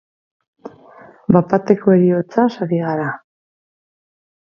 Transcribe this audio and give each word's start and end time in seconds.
Bat-bateko 1.37 1.95
heriotzaz 1.99 2.49
ari 2.67 2.83
gara. 2.89 3.15